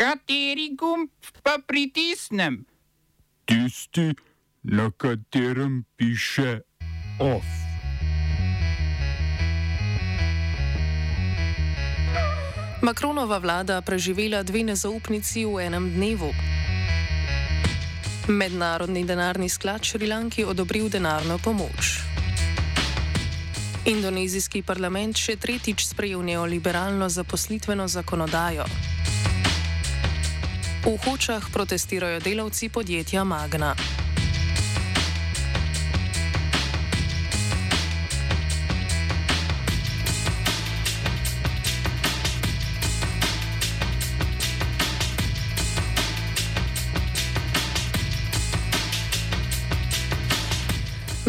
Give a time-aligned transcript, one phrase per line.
[0.00, 1.10] Kateri gumb
[1.44, 2.64] pa pritisnem?
[3.44, 4.14] Tisti,
[4.62, 6.60] na katerem piše
[7.20, 7.44] OF.
[12.80, 16.32] Makronova vlada preživela dve nezaupnici v enem dnevu.
[18.32, 22.00] Mednarodni denarni sklad Šrilanki odobril denarno pomoč.
[23.84, 28.64] Indonezijski parlament še tretjič sprejel neoliberalno zaposlitveno zakonodajo.
[30.90, 33.99] V Hočah protestirajo delavci podjetja Magna.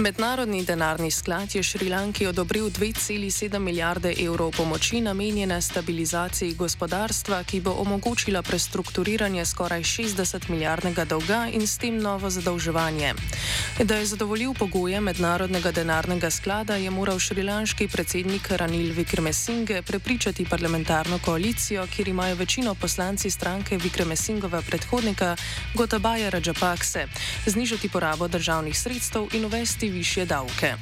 [0.01, 7.71] Mednarodni denarni sklad je Šrilanki odobril 2,7 milijarde evrov pomoči namenjene stabilizaciji gospodarstva, ki bo
[7.71, 13.13] omogočila prestrukturiranje skoraj 60 milijardnega dolga in s tem novo zadolževanje.
[13.83, 21.19] Da je zadovoljil pogoje Mednarodnega denarnega sklada, je moral šrilanški predsednik Ranil Vikremesinghe prepričati parlamentarno
[21.25, 25.35] koalicijo, kjer imajo večino poslanci stranke Vikremesingova predhodnika
[25.75, 27.07] Gotabaja Rajapakse,
[27.45, 30.73] znižati porabo državnih sredstev in uvesti više davke.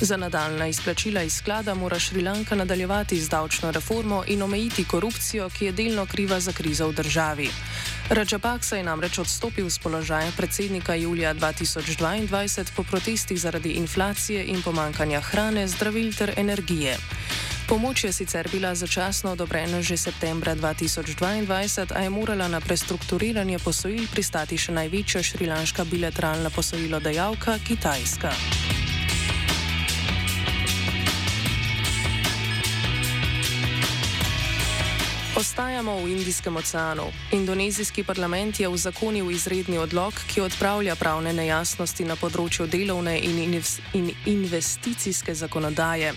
[0.00, 5.64] Za nadaljna izplačila iz sklada mora Šrilanka nadaljevati z davčno reformo in omejiti korupcijo, ki
[5.64, 7.50] je delno kriva za krizo v državi.
[8.10, 15.20] Rajapaksa je namreč odstopil z položaja predsednika julija 2022 po protestih zaradi inflacije in pomankanja
[15.20, 16.96] hrane, zdravil ter energije.
[17.72, 24.04] Pomoč je sicer bila začasno odobrena že septembra 2022, a je morala na prestrukturiranje posojil
[24.12, 28.71] pristati še največja šrilanška bilateralna posojilodajalka Kitajska.
[35.32, 37.08] Ostajamo v Indijskem oceanu.
[37.32, 43.56] Indonezijski parlament je uzakonil izredni odlog, ki odpravlja pravne nejasnosti na področju delovne in,
[43.96, 46.12] in investicijske zakonodaje.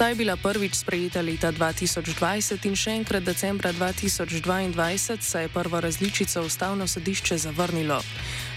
[0.00, 5.84] Ta je bila prvič sprejeta leta 2020 in še enkrat decembra 2022 se je prvo
[5.84, 8.00] različico ustavno sodišče zavrnilo.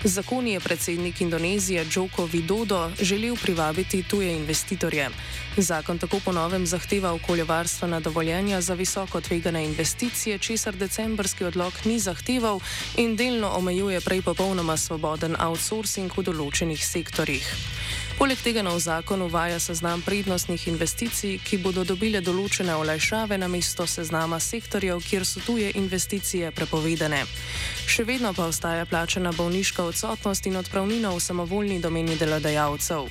[0.03, 5.09] Z zakoni je predsednik Indonezije Joko Widodo želel privabiti tuje investitorje.
[5.57, 12.59] Zakon tako ponovem zahteva okoljevarstvena dovoljenja za visoko tvegane investicije, česar decembrski odlog ni zahteval
[12.97, 17.55] in delno omejuje prej popolnoma svoboden outsourcing v določenih sektorjih.
[18.17, 23.85] Poleg tega nov zakon uvaja seznam prednostnih investicij, ki bodo dobile določene olajšave na mesto
[23.85, 27.19] seznama sektorjev, kjer so tuje investicije prepovedane.
[27.85, 33.05] Še vedno pa ostaja plačena bolniška odsotnost in odpravnina v samovoljni domeni delodajalcev.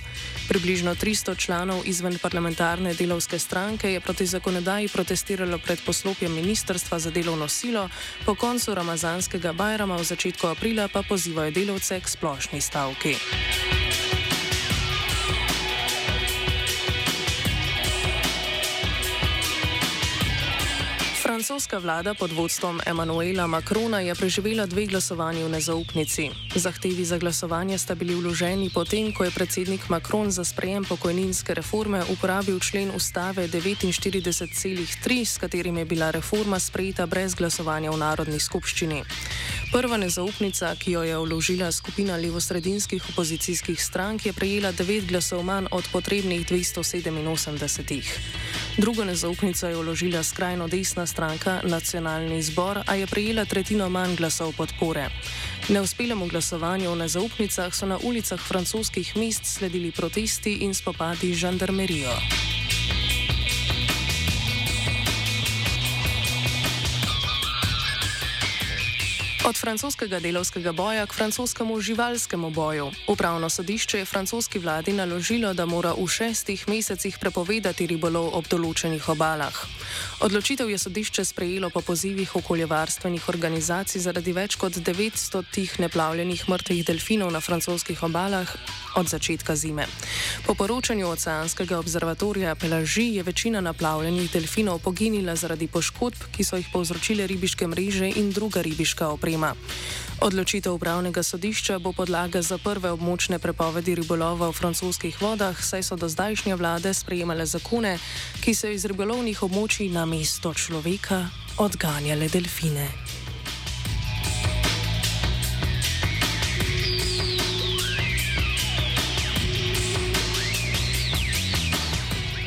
[0.51, 7.15] Približno 300 članov izven parlamentarne delovske stranke je proti zakonodaji protestiralo pred poslopjem Ministrstva za
[7.15, 7.87] delovno silo,
[8.27, 13.15] po koncu ramazanskega bajrama v začetku aprila pa pozivajo delovce k splošni stavki.
[21.37, 26.31] Francoska vlada pod vodstvom Emanuela Macrona je preživela dve glasovanji v nezaupnici.
[26.55, 32.01] Zahtevi za glasovanje sta bili vloženi potem, ko je predsednik Macron za sprejem pokojninske reforme
[32.09, 39.05] uporabil člen ustave 49,3, s katerim je bila reforma sprejeta brez glasovanja v Narodni skupščini.
[39.73, 45.69] Prva nezaupnica, ki jo je vložila skupina levosredinskih opozicijskih strank, je prejela devet glasov manj
[45.71, 48.66] od potrebnih 287.
[48.77, 54.53] Drugo nezaupnico je vložila skrajno desna stranka Nacionalni zbor, a je prejela tretjino manj glasov
[54.53, 55.09] podpore.
[55.69, 62.13] Neuspelemu glasovanju o nezaupnicah so na ulicah francoskih mest sledili protesti in spopadi z žandarmerijo.
[69.47, 72.91] Od francoskega delovskega boja k francoskemu živalskemu boju.
[73.07, 79.07] Upravno sodišče je francoski vladi naložilo, da mora v šestih mesecih prepovedati ribolov ob določenih
[79.09, 79.55] obalah.
[80.27, 86.83] Odločitev je sodišče sprejelo po pozivih okoljevarstvenih organizacij zaradi več kot 900 tih neplavljenih mrtvih
[86.83, 88.51] delfinov na francoskih obalah
[88.97, 89.87] od začetka zime.
[90.47, 96.67] Po poročanju oceanskega observatorija Pelaži je večina naplavljenih delfinov poginila zaradi poškodb, ki so jih
[96.73, 99.55] povzročile ribiške mreže in druga ribiška oprema problema.
[100.21, 105.97] Odločitev upravnega sodišča bo podlaga za prve območne prepovedi ribolova v francoskih vodah, saj so
[105.97, 107.99] do zdajšnje vlade sprejemale zakone,
[108.41, 111.29] ki so iz ribolovnih območij na mesto človeka
[111.61, 112.89] odganjale delfine.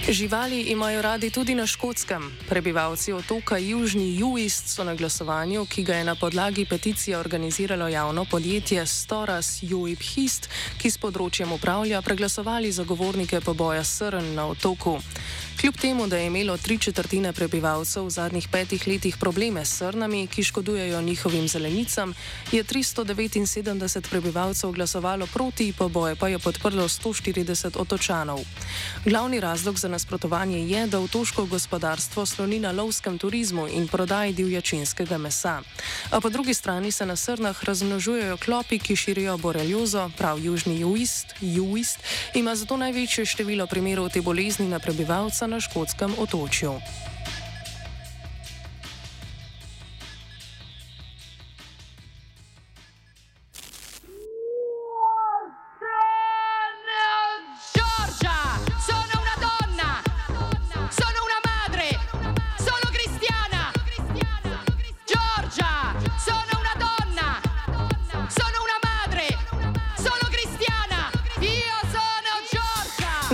[0.10, 2.38] Živali imajo radi tudi na škotskem.
[2.50, 8.26] Prebivalci otoka Južni Juist so na glasovanju, ki ga je na podlagi peticije organiziralo javno
[8.26, 10.50] podjetje Storas Juip Hist,
[10.82, 14.98] ki s področjem upravlja, preglasovali zagovornike poboja srn na otoku.
[15.60, 20.28] Kljub temu, da je imelo tri četrtine prebivalcev v zadnjih petih letih probleme s srnami,
[20.28, 22.14] ki škodujejo njihovim zelenicam,
[22.52, 28.40] je 379 prebivalcev glasovalo proti, poboje pa je podprlo 140 otočanov.
[29.06, 35.18] Glavni razlog za nasprotovanje je, da otoško gospodarstvo sloni na lovskem turizmu in prodaji divjačinskega
[35.18, 35.60] mesa.
[36.12, 41.36] A po drugi strani se na srnah razmnožujejo klopi, ki širijo boreliozo, prav južni juist,
[41.42, 42.00] juist
[42.34, 46.80] ima zato največje število primerov te bolezni na prebivalca na škotskem otočju.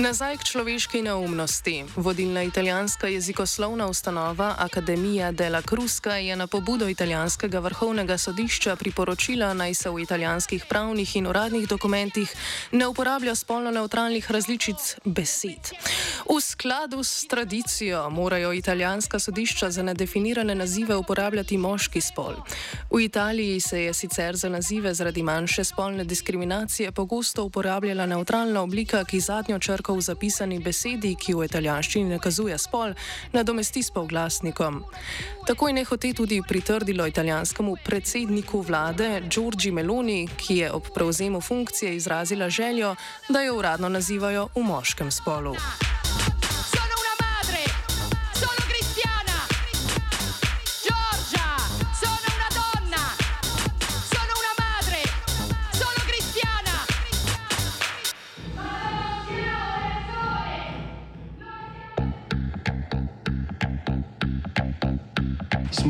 [0.06, 1.82] Nazaj k človeški neumnosti.
[1.96, 9.74] Vodilna italijanska jezikoslovna ustanova Akademija della Crusca je na pobudo italijanskega vrhovnega sodišča priporočila, naj
[9.74, 12.36] se v italijanskih pravnih in uradnih dokumentih
[12.72, 15.74] ne uporablja spolno neutralnih različic besed.
[16.30, 22.34] V skladu s tradicijo morajo italijanska sodišča za nedefinirane nazive uporabljati moški spol.
[22.92, 29.04] V Italiji se je sicer za nazive zaradi manjše spolne diskriminacije pogosto uporabljala neutralna oblika,
[29.04, 32.94] ki zadnjo črko v zapisani besedi, ki v italijanščini nakazuje spol,
[33.34, 34.84] nadomesti s polglasnikom.
[35.48, 41.96] Tako je nehote tudi pritrdilo italijanskemu predsedniku vlade Giorgi Meloni, ki je ob prevzemu funkcije
[41.96, 42.96] izrazila željo,
[43.30, 45.56] da jo uradno nazivajo v moškem spolu.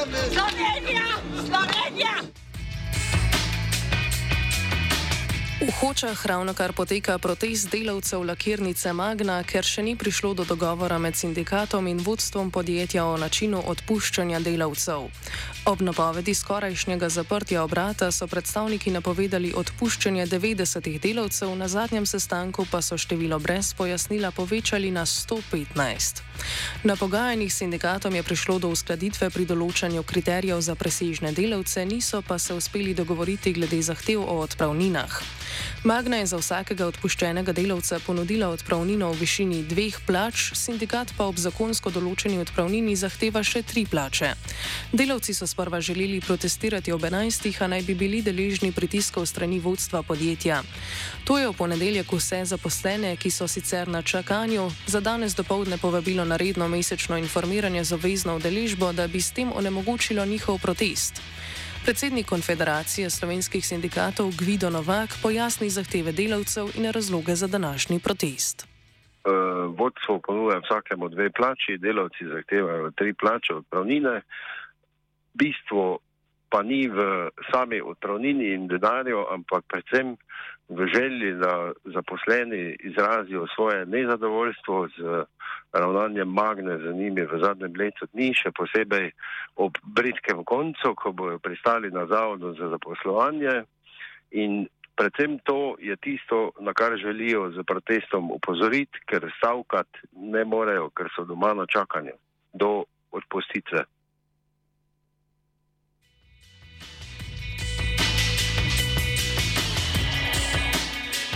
[0.00, 1.04] Slovenia!
[1.44, 2.39] Slovenia!
[5.80, 11.16] Hočah ravno kar poteka protest delavcev lakirnice Magna, ker še ni prišlo do dogovora med
[11.16, 15.06] sindikatom in vodstvom podjetja o načinu odpuščanja delavcev.
[15.64, 22.82] Ob napovedi skorajšnjega zaprtja obrata so predstavniki napovedali odpuščanje 90 delavcev, na zadnjem sestanku pa
[22.84, 26.20] so število brez pojasnila povečali na 115.
[26.84, 32.38] Na pogajanjih sindikatom je prišlo do uskladitve pri določanju kriterijev za presežne delavce, niso pa
[32.38, 35.20] se uspeli dogovoriti glede zahtev o odpravninah.
[35.84, 41.38] Magna je za vsakega odpuščenega delavca ponudila odpravnino v višini dveh plač, sindikat pa ob
[41.40, 44.34] zakonsko določeni odpravnini zahteva še tri plače.
[44.92, 47.48] Delavci so sprva želeli protestirati ob 11.
[47.64, 50.60] a naj bi bili deležni pritiskov strani vodstva podjetja.
[51.24, 56.24] To je v ponedeljek vse zaposlene, ki so sicer na čakanju, za danes dopoledne povabilo
[56.24, 61.22] na redno mesečno informiranje z obvezno udeležbo, da bi s tem onemogočilo njihov protest.
[61.84, 68.68] Predsednik Konfederacije slovenskih sindikatov Gvido Novak pojasni zahteve delavcev in razloge za današnji protest.
[69.24, 69.32] Uh,
[69.78, 74.20] vodstvo ponuja vsakemu dve plači, delavci zahtevajo tri plače odpravnine.
[75.34, 75.98] Bistvo
[76.50, 80.16] pa ni v sami odpravnini in denarju, ampak predvsem
[80.70, 85.24] v želji, da zaposleni izrazijo svoje nezadovoljstvo z
[85.72, 89.10] ravnanjem magne z njimi v zadnjem letu dni, še posebej
[89.56, 93.62] ob britkem koncu, ko bojo pristali na zavodu za zaposlovanje.
[94.30, 100.90] In predvsem to je tisto, na kar želijo z protestom upozoriti, ker stavkati ne morejo,
[100.94, 102.14] ker so doma na čakanju
[102.54, 103.84] do odpustitve.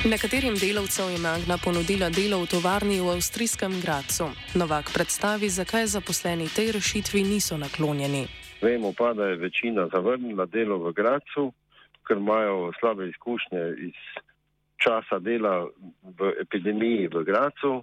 [0.04, 4.26] Nekaterim delavcev je Magna ponudila delo v tovarni v avstrijskem Gracu.
[4.52, 8.28] Novak predstavi, zakaj zaposleni tej rešitvi niso naklonjeni.
[8.60, 11.52] Vemo pa, da je večina zavrnila delo v Gracu,
[12.04, 13.96] ker imajo slabe izkušnje iz
[14.76, 15.72] časa dela
[16.18, 17.80] v epidemiji v Gracu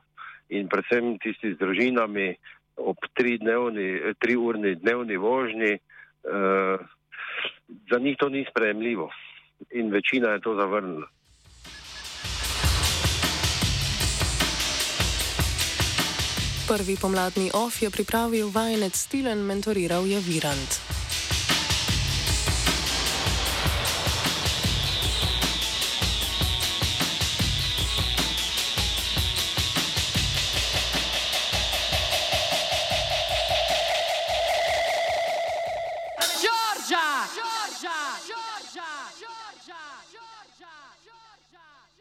[0.54, 2.36] in predvsem tisti z družinami
[2.78, 4.36] ob triurni tri
[4.78, 6.78] dnevni vožnji, eh,
[7.90, 9.10] za njih to ni sprejemljivo
[9.74, 11.10] in večina je to zavrnila.
[16.72, 21.01] Prvi pomladni off je pripravil vajenec Stilen, mentoriral je Virant.